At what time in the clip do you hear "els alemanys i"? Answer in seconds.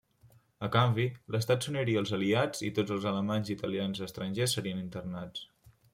2.97-3.57